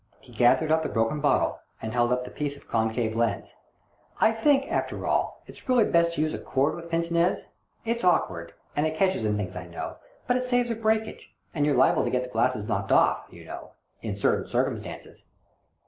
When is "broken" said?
0.89-1.21